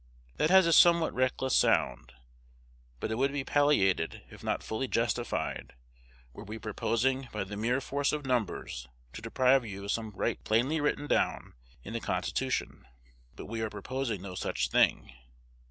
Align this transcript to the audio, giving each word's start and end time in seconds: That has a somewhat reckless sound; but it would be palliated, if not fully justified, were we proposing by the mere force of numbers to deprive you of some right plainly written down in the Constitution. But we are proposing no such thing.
That 0.37 0.49
has 0.49 0.65
a 0.65 0.73
somewhat 0.73 1.13
reckless 1.13 1.55
sound; 1.55 2.13
but 2.99 3.11
it 3.11 3.19
would 3.19 3.31
be 3.31 3.43
palliated, 3.43 4.23
if 4.31 4.43
not 4.43 4.63
fully 4.63 4.87
justified, 4.87 5.73
were 6.33 6.43
we 6.43 6.57
proposing 6.57 7.27
by 7.31 7.43
the 7.43 7.55
mere 7.55 7.79
force 7.79 8.11
of 8.11 8.25
numbers 8.25 8.87
to 9.13 9.21
deprive 9.21 9.63
you 9.63 9.83
of 9.85 9.91
some 9.91 10.09
right 10.15 10.43
plainly 10.43 10.81
written 10.81 11.05
down 11.05 11.53
in 11.83 11.93
the 11.93 11.99
Constitution. 11.99 12.87
But 13.35 13.45
we 13.45 13.61
are 13.61 13.69
proposing 13.69 14.23
no 14.23 14.33
such 14.33 14.69
thing. 14.69 15.13